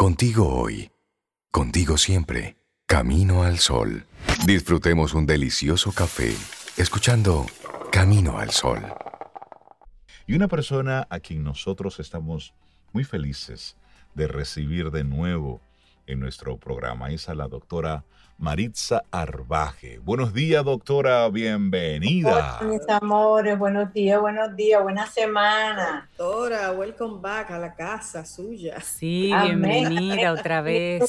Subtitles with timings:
[0.00, 0.90] Contigo hoy.
[1.52, 2.56] Contigo siempre.
[2.86, 4.06] Camino al sol.
[4.46, 6.34] Disfrutemos un delicioso café
[6.78, 7.44] escuchando
[7.92, 8.80] Camino al Sol.
[10.26, 12.54] Y una persona a quien nosotros estamos
[12.94, 13.76] muy felices
[14.14, 15.60] de recibir de nuevo
[16.10, 18.04] en nuestro programa es a la doctora
[18.36, 19.98] Maritza Arbaje.
[19.98, 22.58] Buenos días, doctora, bienvenida.
[22.60, 26.08] Hola, mis amores, buenos días, buenos días, buena semana.
[26.16, 28.80] Doctora, welcome back a la casa suya.
[28.80, 31.04] Sí, bienvenida otra vez.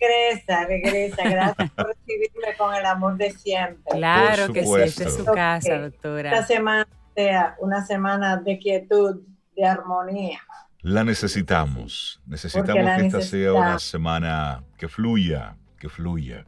[0.00, 1.22] regresa, regresa.
[1.22, 3.92] Gracias por recibirme con el amor de siempre.
[3.92, 6.32] Claro que sí, esta es su casa, doctora.
[6.32, 9.20] Esta semana sea una semana de quietud,
[9.54, 10.40] de armonía.
[10.82, 12.20] La necesitamos.
[12.26, 16.44] Necesitamos que esta sea una semana que fluya, que fluya.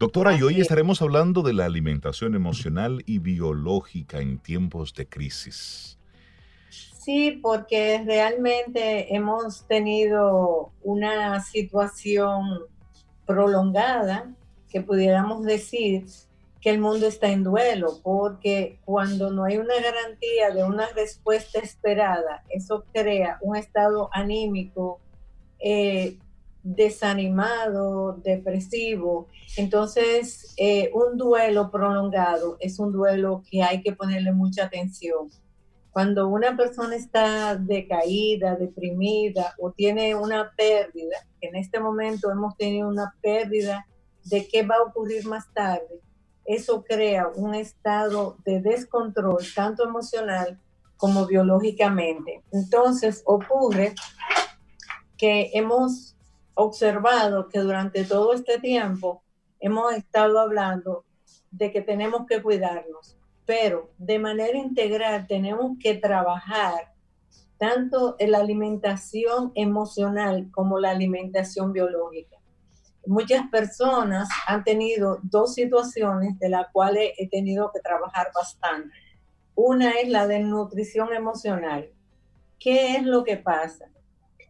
[0.00, 5.96] Doctora, y hoy estaremos hablando de la alimentación emocional y biológica en tiempos de crisis.
[6.70, 12.64] Sí, porque realmente hemos tenido una situación
[13.26, 14.34] prolongada
[14.68, 16.04] que pudiéramos decir
[16.60, 21.60] que el mundo está en duelo, porque cuando no hay una garantía de una respuesta
[21.60, 25.00] esperada, eso crea un estado anímico
[25.60, 26.18] eh,
[26.62, 29.28] desanimado, depresivo.
[29.56, 35.30] Entonces, eh, un duelo prolongado es un duelo que hay que ponerle mucha atención.
[35.90, 42.88] Cuando una persona está decaída, deprimida o tiene una pérdida, en este momento hemos tenido
[42.88, 43.86] una pérdida
[44.24, 46.00] de qué va a ocurrir más tarde,
[46.48, 50.58] eso crea un estado de descontrol, tanto emocional
[50.96, 52.42] como biológicamente.
[52.50, 53.94] Entonces ocurre
[55.18, 56.16] que hemos
[56.54, 59.22] observado que durante todo este tiempo
[59.60, 61.04] hemos estado hablando
[61.50, 66.94] de que tenemos que cuidarnos, pero de manera integral tenemos que trabajar
[67.58, 72.37] tanto en la alimentación emocional como la alimentación biológica.
[73.08, 78.94] Muchas personas han tenido dos situaciones de las cuales he tenido que trabajar bastante.
[79.54, 81.90] Una es la de nutrición emocional.
[82.58, 83.86] ¿Qué es lo que pasa?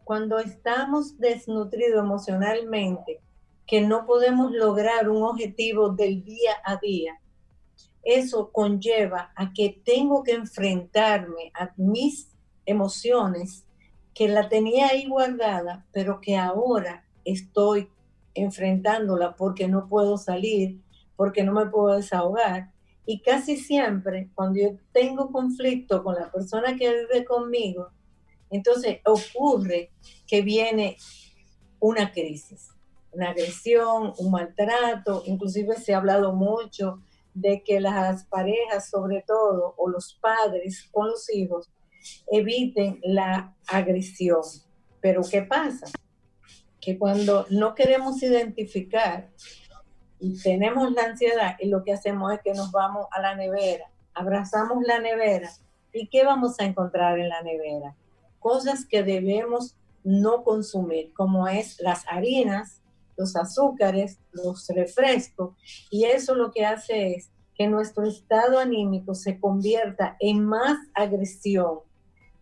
[0.09, 3.21] cuando estamos desnutridos emocionalmente,
[3.67, 7.21] que no podemos lograr un objetivo del día a día,
[8.01, 12.31] eso conlleva a que tengo que enfrentarme a mis
[12.65, 13.67] emociones
[14.15, 17.87] que la tenía ahí guardada, pero que ahora estoy
[18.33, 20.81] enfrentándola porque no puedo salir,
[21.15, 22.71] porque no me puedo desahogar.
[23.05, 27.89] Y casi siempre, cuando yo tengo conflicto con la persona que vive conmigo,
[28.49, 29.91] entonces ocurre
[30.27, 30.97] que viene
[31.79, 32.69] una crisis,
[33.11, 37.01] una agresión, un maltrato, inclusive se ha hablado mucho
[37.33, 41.69] de que las parejas, sobre todo, o los padres con los hijos,
[42.31, 44.41] eviten la agresión.
[45.01, 45.87] Pero ¿qué pasa?
[46.89, 49.29] Que cuando no queremos identificar
[50.19, 53.85] y tenemos la ansiedad, y lo que hacemos es que nos vamos a la nevera,
[54.15, 55.51] abrazamos la nevera,
[55.93, 57.95] ¿y qué vamos a encontrar en la nevera?
[58.39, 62.81] cosas que debemos no consumir, como es las harinas,
[63.17, 65.55] los azúcares, los refrescos,
[65.91, 71.79] y eso lo que hace es que nuestro estado anímico se convierta en más agresión,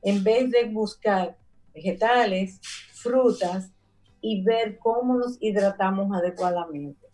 [0.03, 1.35] en vez de buscar
[1.74, 2.62] vegetales,
[2.94, 3.72] frutas
[4.27, 7.07] y ver cómo nos hidratamos adecuadamente.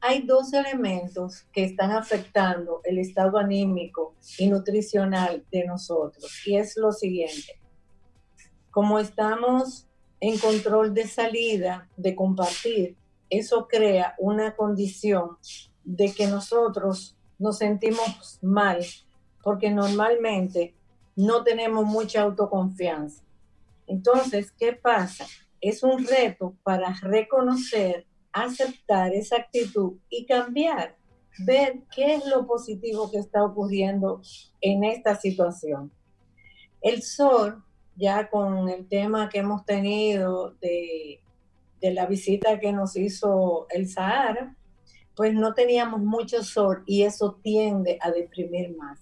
[0.00, 6.76] Hay dos elementos que están afectando el estado anímico y nutricional de nosotros, y es
[6.76, 7.58] lo siguiente
[8.76, 9.86] como estamos
[10.20, 12.94] en control de salida, de compartir,
[13.30, 15.38] eso crea una condición
[15.82, 18.84] de que nosotros nos sentimos mal,
[19.42, 20.74] porque normalmente
[21.16, 23.22] no tenemos mucha autoconfianza.
[23.86, 25.24] Entonces, ¿qué pasa?
[25.60, 30.96] Es un reto para reconocer, aceptar esa actitud y cambiar,
[31.38, 34.20] ver qué es lo positivo que está ocurriendo
[34.60, 35.90] en esta situación.
[36.80, 37.62] El sol
[37.96, 41.20] ya con el tema que hemos tenido de,
[41.80, 44.56] la visita que nos hizo el Sahara,
[45.14, 48.98] pues no teníamos mucho sol y eso tiende a deprimir más.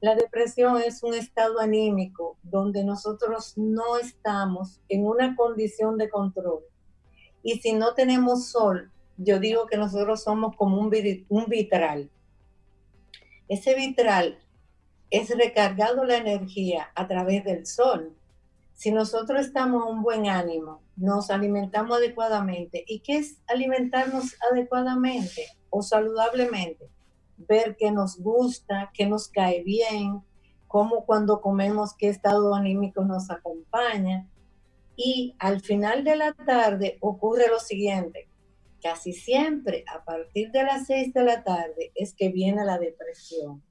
[0.00, 6.60] La depresión es un estado anímico donde nosotros no estamos en una condición de control.
[7.42, 10.88] Y si no tenemos sol, yo digo que nosotros somos como un,
[11.48, 12.10] vitral.
[13.48, 14.38] Ese vitral
[15.10, 18.16] es recargado la energía a través del sol.
[18.72, 22.84] Si nosotros estamos en buen ánimo, nos alimentamos adecuadamente.
[22.86, 26.88] ¿Y qué es alimentarnos adecuadamente o saludablemente?
[27.48, 30.22] Ver qué nos gusta, qué nos cae bien,
[30.68, 34.28] cómo cuando comemos, qué estado anímico nos acompaña.
[34.96, 38.28] Y al final de la tarde ocurre lo siguiente,
[38.82, 43.62] casi siempre a partir de las 6 de la tarde es que viene la depresión.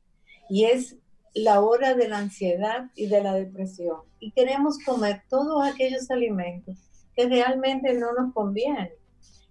[0.49, 0.97] Y es
[1.33, 4.01] la hora de la ansiedad y de la depresión.
[4.19, 6.77] Y queremos comer todos aquellos alimentos
[7.15, 8.89] que realmente no nos convienen.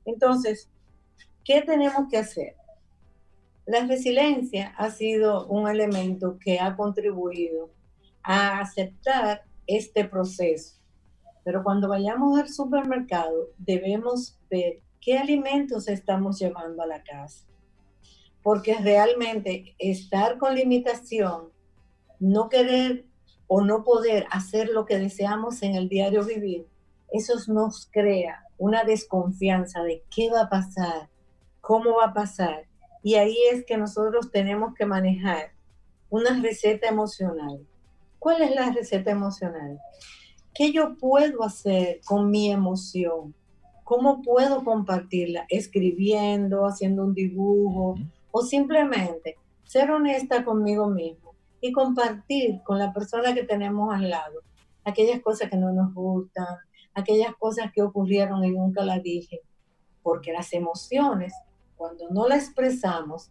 [0.05, 0.69] Entonces,
[1.45, 2.58] ¿qué tenemos que hacer?
[3.69, 7.69] La resiliencia ha sido un elemento que ha contribuido
[8.23, 10.79] a aceptar este proceso.
[11.45, 17.45] Pero cuando vayamos al supermercado, debemos ver qué alimentos estamos llevando a la casa.
[18.43, 21.51] Porque realmente estar con limitación
[22.21, 23.05] no querer
[23.49, 26.67] o no poder hacer lo que deseamos en el diario vivir,
[27.13, 31.11] eso nos crea una desconfianza de qué va a pasar,
[31.61, 32.68] cómo va a pasar.
[33.03, 35.53] Y ahí es que nosotros tenemos que manejar
[36.11, 37.67] una receta emocional.
[38.19, 39.79] ¿Cuál es la receta emocional?
[40.55, 43.35] ¿Qué yo puedo hacer con mi emoción?
[43.85, 45.47] ¿Cómo puedo compartirla?
[45.49, 47.97] Escribiendo, haciendo un dibujo
[48.31, 54.41] o simplemente ser honesta conmigo mismo y compartir con la persona que tenemos al lado
[54.85, 56.47] aquellas cosas que no nos gustan,
[56.95, 59.43] aquellas cosas que ocurrieron y nunca las dije,
[60.03, 61.35] porque las emociones,
[61.79, 63.31] cuando no las expresamos,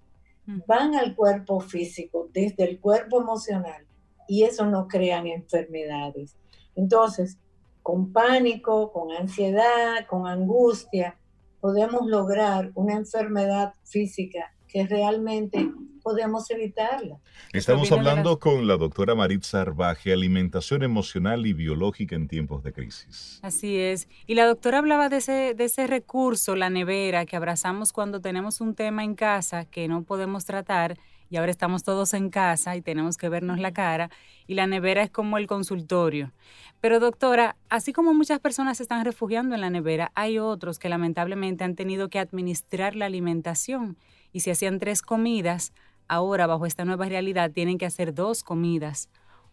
[0.65, 3.85] van al cuerpo físico, desde el cuerpo emocional,
[4.27, 6.37] y eso no crean enfermedades.
[6.75, 7.37] Entonces,
[7.83, 11.17] con pánico, con ansiedad, con angustia,
[11.59, 15.69] podemos lograr una enfermedad física que realmente
[16.07, 17.17] podemos evitarla.
[17.51, 23.41] Estamos hablando con la doctora Maritza Arbaje, alimentación emocional y biológica en tiempos de crisis.
[23.43, 24.07] Así es.
[24.25, 28.61] Y la doctora hablaba de ese, de ese recurso, la nevera, que abrazamos cuando tenemos
[28.61, 30.97] un tema en casa que no podemos tratar
[31.29, 34.09] y ahora estamos todos en casa y tenemos que vernos la cara
[34.47, 36.31] y la nevera es como el consultorio.
[36.79, 40.87] Pero doctora, así como muchas personas se están refugiando en la nevera, hay otros que
[40.87, 43.97] lamentablemente han tenido que administrar la alimentación
[44.31, 45.73] y si hacían tres comidas,
[46.07, 49.09] ahora bajo esta nueva realidad tienen que hacer dos comidas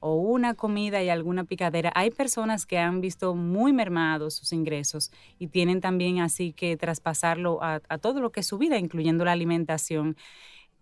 [0.06, 1.90] o una comida y alguna picadera.
[1.94, 7.58] Hay personas que han visto muy mermados sus ingresos y tienen también así que traspasarlo
[7.62, 10.16] a, todo lo que es su vida, incluyendo la alimentación.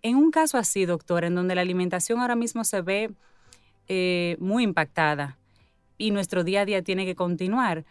[0.02, 3.12] En un caso así, doctor, en donde la alimentación ahora mismo se ve
[3.86, 5.38] eh, muy impactada
[5.98, 7.84] y nuestro día a día tiene que continuar,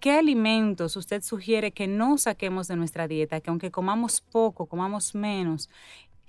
[0.00, 3.40] ¿qué alimentos usted sugiere que no saquemos de nuestra dieta?
[3.42, 5.68] Que aunque comamos poco, comamos menos,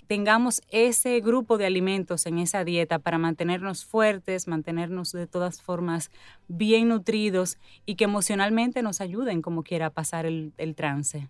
[0.06, 6.10] tengamos ese grupo de alimentos en esa dieta para mantenernos fuertes, mantenernos de todas formas
[6.48, 11.28] bien nutridos y que emocionalmente nos ayuden como quiera a pasar el, trance?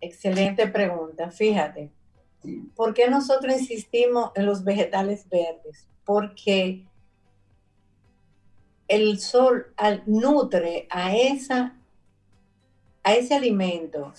[0.00, 1.30] Excelente pregunta.
[1.30, 1.90] Fíjate,
[2.74, 5.86] ¿por qué nosotros insistimos en los vegetales verdes?
[6.04, 6.84] Porque
[8.88, 9.72] el sol
[10.06, 11.76] nutre a, esa,
[13.02, 14.12] a ese alimento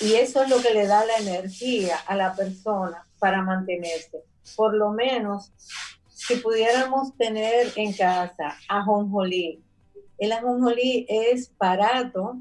[0.00, 4.24] y eso es lo que le da la energía a la persona para mantenerse.
[4.54, 5.52] Por lo menos,
[6.08, 9.62] si pudiéramos tener en casa ajonjolí.
[10.18, 12.38] El ajonjolí es barato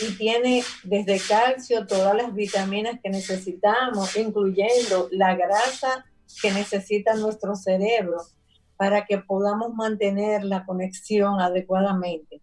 [0.00, 6.04] y tiene desde calcio todas las vitaminas que necesitamos, incluyendo la grasa
[6.42, 8.18] que necesita nuestro cerebro
[8.76, 12.40] para que podamos mantener la conexión adecuadamente.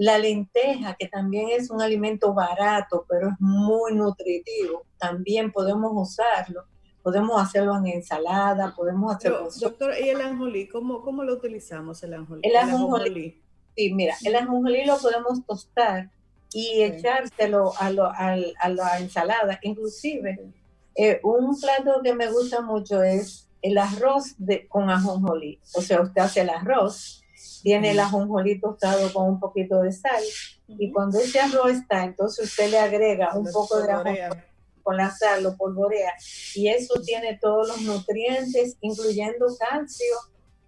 [0.00, 6.64] La lenteja, que también es un alimento barato, pero es muy nutritivo, también podemos usarlo.
[7.02, 9.50] Podemos hacerlo en ensalada, podemos hacerlo...
[9.60, 10.68] doctor, ¿y el anjolí?
[10.68, 12.40] ¿Cómo, ¿Cómo lo utilizamos el anjolí?
[12.44, 13.42] El anjolí,
[13.76, 16.10] sí, mira, el anjolí lo podemos tostar
[16.54, 19.58] y echárselo a, la ensalada.
[19.60, 20.50] Inclusive,
[20.94, 25.60] eh, un plato que me gusta mucho es el arroz de, con ajonjolí.
[25.74, 27.19] O sea, usted hace el arroz,
[27.62, 30.22] tiene el ajonjolí tostado con un poquito de sal.
[30.66, 34.42] Y cuando ese arroz está, entonces usted le agrega un poco de ajonjolí
[34.82, 36.12] con la sal, lo polvorea.
[36.54, 40.16] Y eso tiene todos los nutrientes, incluyendo calcio,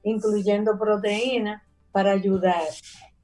[0.03, 2.69] incluyendo proteína para ayudar.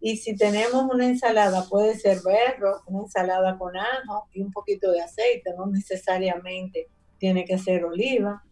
[0.01, 4.93] Y si tenemos una ensalada, puede ser berro, una ensalada con ajo y un poquito
[4.93, 8.45] de aceite, no necesariamente tiene que ser oliva.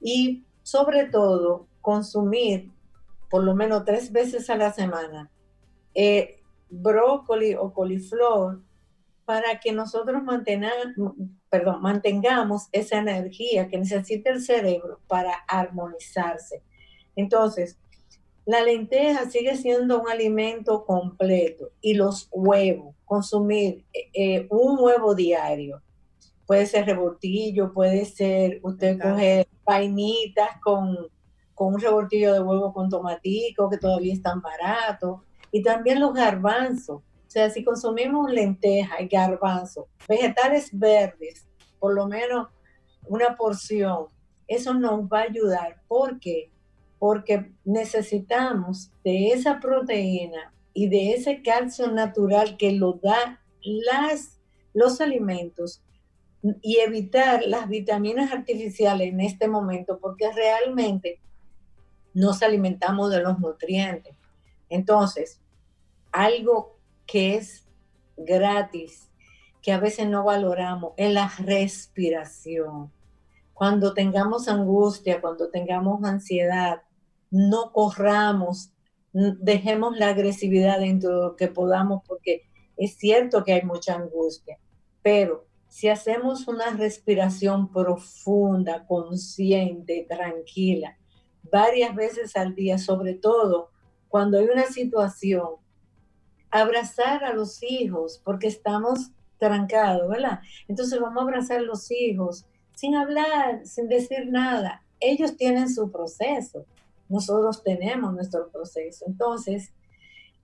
[0.00, 2.70] Y sobre todo, consumir
[3.34, 5.28] por lo menos tres veces a la semana
[5.92, 8.62] eh, brócoli o coliflor
[9.24, 10.22] para que nosotros
[11.48, 16.62] perdón, mantengamos esa energía que necesita el cerebro para armonizarse.
[17.16, 17.76] Entonces,
[18.46, 25.16] la lenteja sigue siendo un alimento completo y los huevos, consumir eh, eh, un huevo
[25.16, 25.82] diario.
[26.46, 31.08] Puede ser rebortillo, puede ser usted coger vainitas con
[31.54, 35.24] con un rebortillo de huevo con tomatico que todavía es tan barato.
[35.52, 36.96] y también los garbanzos.
[36.96, 41.46] O sea, si consumimos lenteja y garbanzo, vegetales verdes,
[41.78, 42.48] por lo menos
[43.06, 44.06] una porción,
[44.48, 45.80] eso nos va a ayudar.
[45.86, 46.50] ¿Por qué?
[46.98, 54.40] Porque necesitamos de esa proteína y de ese calcio natural que lo da las,
[54.72, 55.82] los alimentos
[56.60, 61.18] y evitar las vitaminas artificiales en este momento, porque realmente
[62.14, 64.14] nos alimentamos de los nutrientes.
[64.68, 65.40] Entonces,
[66.12, 67.66] algo que es
[68.16, 69.10] gratis,
[69.60, 72.92] que a veces no valoramos, es la respiración.
[73.52, 76.82] Cuando tengamos angustia, cuando tengamos ansiedad,
[77.30, 78.70] no corramos,
[79.12, 82.42] dejemos la agresividad dentro de lo que podamos, porque
[82.76, 84.58] es cierto que hay mucha angustia,
[85.02, 90.96] pero si hacemos una respiración profunda, consciente, tranquila,
[91.50, 93.70] varias veces al día, sobre todo
[94.08, 95.56] cuando hay una situación,
[96.50, 100.40] abrazar a los hijos, porque estamos trancados, ¿verdad?
[100.68, 102.46] Entonces vamos a abrazar a los hijos
[102.76, 104.82] sin hablar, sin decir nada.
[105.00, 106.64] Ellos tienen su proceso,
[107.08, 109.04] nosotros tenemos nuestro proceso.
[109.08, 109.72] Entonces,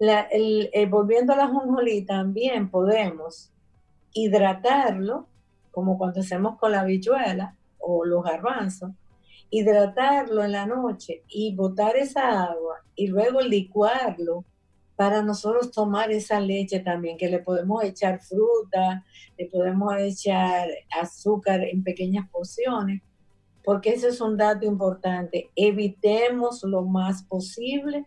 [0.00, 3.52] el, volviendo a la jonjolí, también podemos
[4.12, 5.26] hidratarlo,
[5.70, 8.90] como cuando hacemos con la bichuela o los garbanzos,
[9.50, 14.44] hidratarlo en la noche y botar esa agua y luego licuarlo
[14.96, 19.04] para nosotros tomar esa leche también, que le podemos echar fruta,
[19.38, 20.68] le podemos echar
[21.00, 23.00] azúcar en pequeñas porciones,
[23.64, 25.48] porque ese es un dato importante.
[25.56, 28.04] Evitemos lo más posible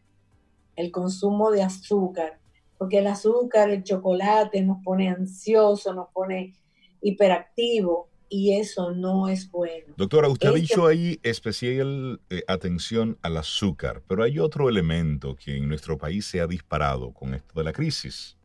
[0.75, 2.39] el consumo de azúcar,
[2.77, 6.53] porque el azúcar, el chocolate nos pone ansioso, nos pone
[7.01, 9.93] hiperactivo y eso no es bueno.
[9.95, 15.55] Doctora, usted ha dicho ahí especial eh, atención al azúcar, pero hay otro elemento que
[15.55, 18.35] en nuestro país se ha disparado con esto de la crisis.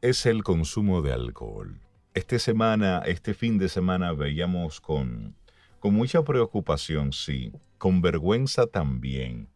[0.00, 1.78] Es el consumo de alcohol.
[2.12, 5.36] Esta semana, este fin de semana veíamos con,
[5.78, 9.48] con mucha preocupación, sí, con vergüenza también,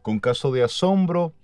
[0.00, 1.34] con caso de asombro,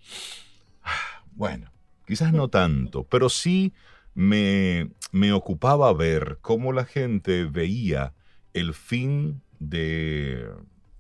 [1.33, 1.71] bueno,
[2.07, 3.75] quizás no tanto, pero sí
[4.15, 8.15] me, me ocupaba ver cómo la gente veía
[8.53, 10.49] el fin de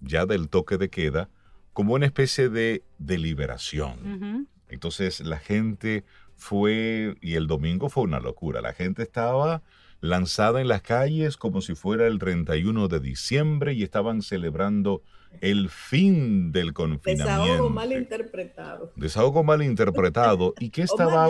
[0.00, 1.28] ya del toque de queda
[1.72, 4.48] como una especie de deliberación.
[4.68, 6.04] Entonces la gente
[6.36, 9.62] fue, y el domingo fue una locura, la gente estaba
[10.00, 15.02] lanzada en las calles como si fuera el 31 de diciembre y estaban celebrando
[15.40, 17.42] el fin del confinamiento.
[17.44, 18.92] Desahogo mal interpretado.
[18.96, 20.54] Desahogo mal interpretado.
[20.58, 21.28] ¿Y qué estaba,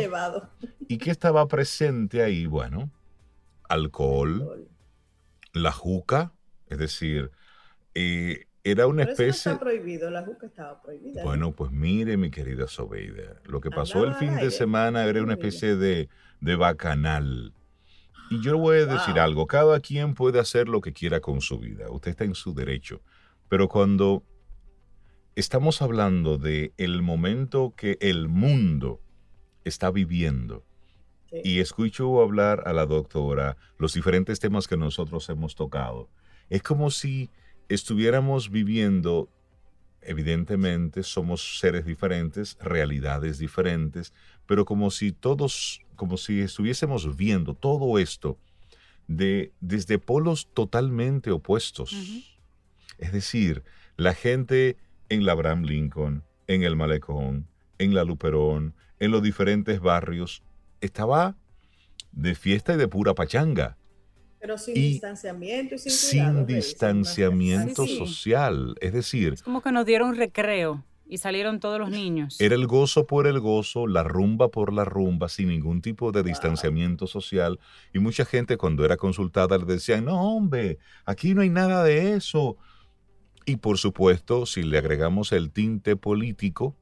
[0.89, 2.47] ¿y qué estaba presente ahí?
[2.47, 2.91] Bueno,
[3.69, 4.69] alcohol,
[5.53, 6.33] la juca,
[6.69, 7.31] es decir,
[7.95, 9.29] eh, era una especie...
[9.29, 11.23] Eso está prohibido, la juca estaba prohibida.
[11.23, 15.35] Bueno, pues mire, mi querida Sobeida, lo que pasó el fin de semana era una
[15.35, 16.09] especie de,
[16.41, 17.53] de bacanal.
[18.31, 21.41] Y yo le voy a decir algo, cada quien puede hacer lo que quiera con
[21.43, 23.03] su vida, usted está en su derecho.
[23.49, 24.23] Pero cuando
[25.37, 29.01] estamos hablando de el momento que el mundo
[29.65, 30.65] está viviendo,
[31.43, 36.09] y escucho hablar a la doctora los diferentes temas que nosotros hemos tocado,
[36.51, 37.31] es como si
[37.69, 39.29] estuviéramos viviendo,
[40.03, 44.13] evidentemente somos seres diferentes, realidades diferentes,
[44.47, 48.39] pero como si todos, como si estuviésemos viendo todo esto
[49.09, 51.95] de, desde polos totalmente opuestos.
[52.99, 53.63] Es decir,
[53.97, 54.77] la gente
[55.09, 57.49] en la Abraham Lincoln, en el Malecón,
[57.79, 60.43] en la Luperón, en los diferentes barrios,
[60.81, 61.37] estaba
[62.13, 63.77] de fiesta y de pura pachanga.
[64.41, 68.75] Pero sin distanciamiento y sin, sin distanciamiento social.
[68.81, 69.35] Es decir...
[69.35, 72.41] Es como que nos dieron recreo y salieron todos los niños.
[72.41, 76.23] Era el gozo por el gozo, la rumba por la rumba, sin ningún tipo de
[76.23, 77.59] distanciamiento social.
[77.93, 82.15] Y mucha gente cuando era consultada le decían, no hombre, aquí no hay nada de
[82.15, 82.57] eso.
[83.45, 86.75] Y por supuesto, si le agregamos el tinte político,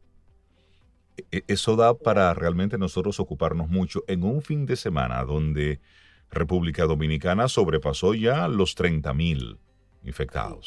[1.31, 5.81] e, eso da para realmente nosotros ocuparnos mucho en un fin de semana donde
[6.31, 9.59] República Dominicana sobrepasó ya los 30 mil
[10.05, 10.67] infectados.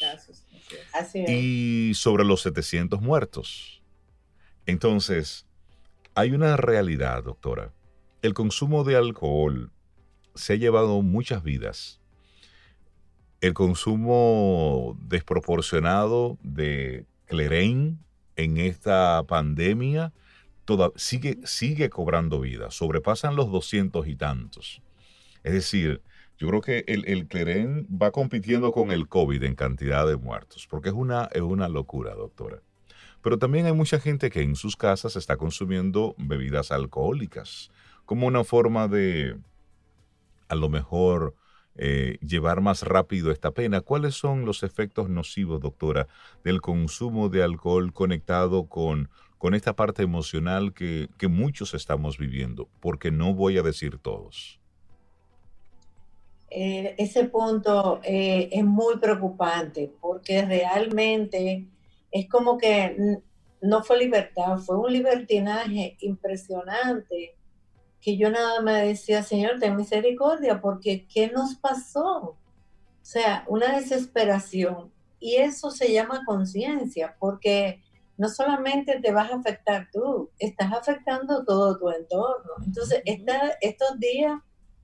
[1.28, 3.82] Y sobre los 700 muertos.
[4.66, 5.46] Entonces,
[6.14, 7.72] hay una realidad, doctora.
[8.22, 9.70] El consumo de alcohol
[10.34, 12.00] se ha llevado muchas vidas
[13.40, 17.98] el consumo desproporcionado de Clerain
[18.36, 20.12] en esta pandemia
[20.96, 24.82] sigue, sigue cobrando vida, sobrepasan los doscientos y tantos.
[25.44, 26.02] Es decir,
[26.38, 30.88] yo creo que el, el va compitiendo con el COVID en cantidad de muertos, porque
[30.88, 32.60] es una, es una locura, doctora.
[33.22, 37.70] Pero también hay mucha gente que en sus casas está consumiendo bebidas alcohólicas
[38.04, 39.36] como una forma de,
[40.48, 41.34] a lo mejor,
[41.78, 43.80] eh, llevar más rápido esta pena.
[43.80, 46.08] ¿Cuáles son los efectos nocivos, doctora,
[46.44, 52.68] del consumo de alcohol conectado con, con esta parte emocional que, que muchos estamos viviendo?
[52.80, 54.60] Porque no voy a decir todos.
[56.50, 61.66] Eh, ese punto eh, es muy preocupante porque realmente
[62.10, 63.20] es como que
[63.60, 67.34] no fue libertad, fue un libertinaje impresionante
[68.06, 72.36] que yo nada me decía, Señor, ten misericordia, porque ¿qué nos pasó?
[72.36, 72.38] O
[73.02, 74.92] sea, una desesperación.
[75.18, 77.82] Y eso se llama conciencia, porque
[78.16, 82.52] no solamente te vas a afectar tú, estás afectando todo tu entorno.
[82.64, 83.02] Entonces,
[83.60, 84.40] estos días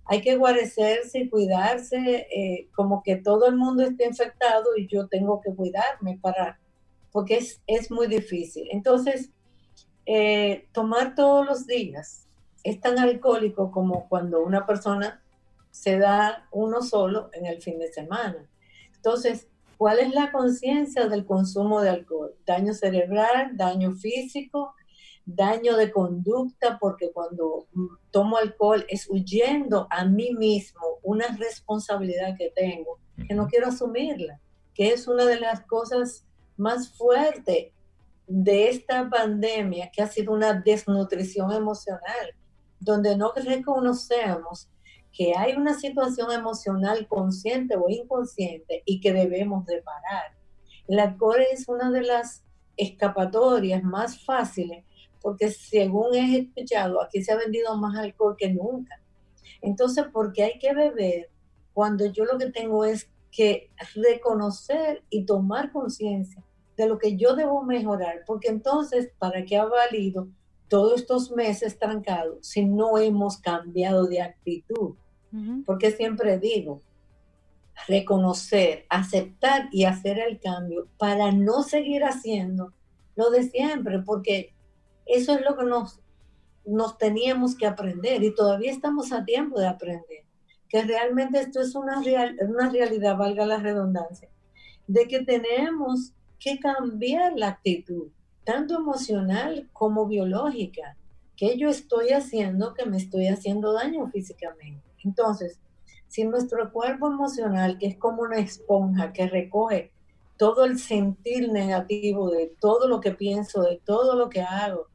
[0.06, 5.06] hay que guarecerse y cuidarse, eh, como que todo el mundo esté infectado y yo
[5.06, 6.58] tengo que cuidarme para,
[7.12, 8.66] porque es, es muy difícil.
[8.72, 9.30] Entonces,
[10.06, 12.22] eh, tomar todos los días
[12.64, 15.22] es tan alcohólico como cuando una persona
[15.70, 18.48] se da uno solo en el fin de semana.
[18.94, 22.34] Entonces, ¿cuál es la conciencia del consumo de alcohol?
[22.46, 24.74] Daño cerebral, daño físico,
[25.24, 27.66] daño de conducta, porque cuando
[28.10, 34.40] tomo alcohol es huyendo a mí mismo una responsabilidad que tengo, que no quiero asumirla,
[34.74, 36.26] que es una de las cosas
[36.56, 37.72] más fuertes
[38.26, 42.34] de esta pandemia, que ha sido una desnutrición emocional,
[42.84, 44.68] donde no reconocemos
[45.12, 50.36] que hay una situación emocional consciente o inconsciente y que debemos de parar.
[50.88, 52.42] El alcohol es una de las
[52.76, 54.84] escapatorias más fáciles
[55.22, 59.00] porque según he escuchado, aquí se ha vendido más alcohol que nunca.
[59.60, 61.30] Entonces, porque hay que beber
[61.72, 66.42] cuando yo lo que tengo es que reconocer y tomar conciencia
[66.76, 70.28] de lo que yo debo mejorar, porque entonces, ¿para qué ha valido
[70.72, 74.94] todos estos meses trancados si no hemos cambiado de actitud?
[75.66, 76.80] Porque siempre digo,
[77.86, 82.72] reconocer, aceptar y hacer el cambio para no seguir haciendo
[83.16, 84.54] lo de siempre, porque
[85.04, 86.00] eso es lo que nos,
[86.64, 90.24] nos teníamos que aprender y todavía estamos a tiempo de aprender,
[90.70, 94.30] que realmente esto es una, real, una realidad, valga la redundancia,
[94.86, 98.08] de que tenemos que cambiar la actitud,
[98.44, 100.96] tanto emocional como biológica,
[101.36, 104.82] que yo estoy haciendo que me estoy haciendo daño físicamente.
[105.04, 105.58] Entonces,
[106.08, 109.90] si nuestro cuerpo emocional, que es como una esponja que recoge
[110.36, 114.88] todo el sentir negativo de todo lo que pienso, de todo lo que hago,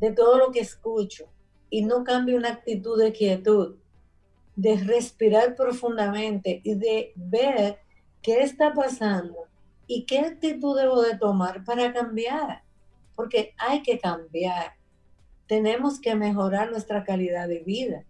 [0.00, 1.26] de todo lo que escucho
[1.68, 3.76] y no cambio una actitud de quietud,
[4.56, 7.78] de respirar profundamente y de ver
[8.22, 9.49] qué está pasando
[9.92, 12.62] y qué actitud debo de tomar para cambiar,
[13.16, 14.74] porque hay que cambiar.
[15.48, 18.04] Tenemos que mejorar nuestra calidad de vida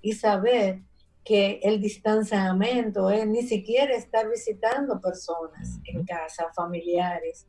[0.00, 0.82] y saber
[1.24, 7.46] que el distanciamiento es ni siquiera estar visitando personas en casa, familiares,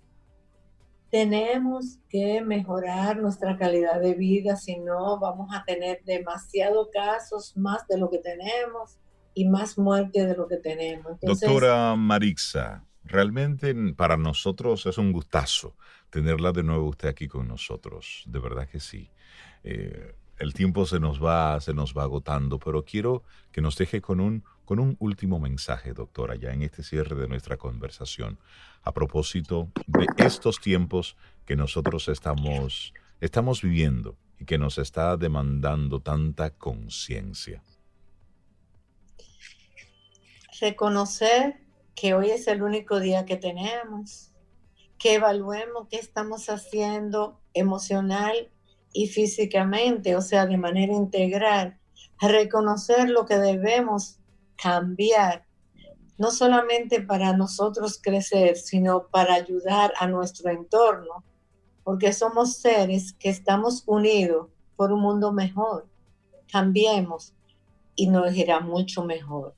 [1.09, 7.87] tenemos que mejorar nuestra calidad de vida, si no vamos a tener demasiados casos más
[7.87, 8.99] de lo que tenemos
[9.33, 11.19] y más muerte de lo que tenemos.
[11.21, 15.75] Doctora Marixa, realmente para nosotros es un gustazo
[16.09, 19.09] tenerla de nuevo usted aquí con nosotros, de verdad que sí.
[19.63, 24.01] Eh, el tiempo se nos va, se nos va agotando, pero quiero que nos deje
[24.01, 28.39] con un, con un último mensaje, doctora, ya en este cierre de nuestra conversación
[28.83, 35.99] a propósito de estos tiempos que nosotros estamos, estamos viviendo y que nos está demandando
[35.99, 37.63] tanta conciencia.
[40.59, 41.62] Reconocer
[41.95, 44.31] que hoy es el único día que tenemos,
[44.97, 48.51] que evaluemos qué estamos haciendo emocional
[48.93, 51.79] y físicamente, o sea, de manera integral,
[52.19, 54.19] reconocer lo que debemos
[54.55, 55.45] cambiar
[56.17, 61.23] no solamente para nosotros crecer, sino para ayudar a nuestro entorno,
[61.83, 65.87] porque somos seres que estamos unidos por un mundo mejor.
[66.51, 67.33] Cambiemos
[67.95, 69.55] y nos irá mucho mejor.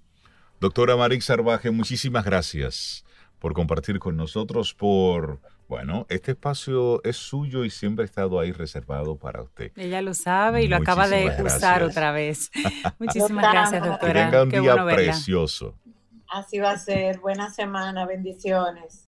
[0.65, 3.05] Doctora Marix Sarvaje, muchísimas gracias
[3.37, 8.51] por compartir con nosotros, por, bueno, este espacio es suyo y siempre ha estado ahí
[8.51, 9.71] reservado para usted.
[9.75, 12.49] Ella lo sabe y lo acaba de usar otra vez.
[12.99, 14.13] muchísimas gracias, doctora.
[14.25, 15.75] Que tenga un día precioso.
[16.31, 17.19] Así va a ser.
[17.19, 18.07] Buena semana.
[18.07, 19.03] Bendiciones.